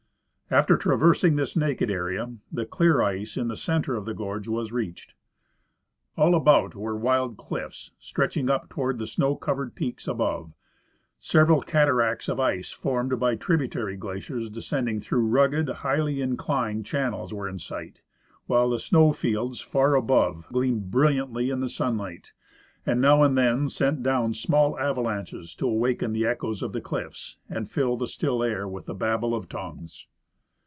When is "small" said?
24.33-24.77